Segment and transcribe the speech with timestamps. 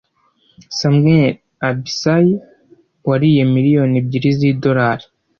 [0.77, 1.31] Samuel
[1.67, 2.31] Abisai
[3.09, 4.99] wariye miliyoni ebyiri z'idollar